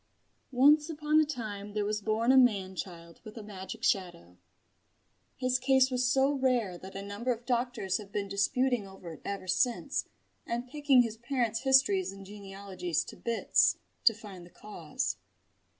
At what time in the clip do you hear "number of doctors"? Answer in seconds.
7.03-7.97